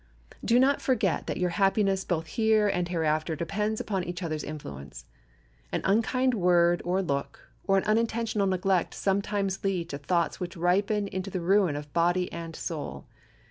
Do 0.43 0.59
not 0.59 0.81
forget 0.81 1.27
that 1.27 1.37
your 1.37 1.51
happiness 1.61 2.03
both 2.03 2.25
here 2.25 2.67
and 2.67 2.87
hereafter 2.87 3.35
depends 3.35 3.79
upon 3.79 4.03
each 4.03 4.23
other's 4.23 4.43
influence. 4.43 5.05
An 5.71 5.81
unkind 5.83 6.33
word 6.33 6.81
or 6.83 7.03
look, 7.03 7.51
or 7.65 7.77
an 7.77 7.83
unintentional 7.83 8.47
neglect 8.47 8.95
sometimes 8.95 9.63
lead 9.63 9.89
to 9.89 9.99
thoughts 9.99 10.39
which 10.39 10.57
ripen 10.57 11.07
into 11.07 11.29
the 11.29 11.39
ruin 11.39 11.75
of 11.75 11.93
body 11.93 12.31
and 12.33 12.55
soul. 12.55 13.05